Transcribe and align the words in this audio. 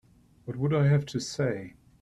What 0.45 0.57
would 0.57 0.73
I 0.73 0.87
have 0.87 1.05
to 1.05 1.19
say? 1.19 1.75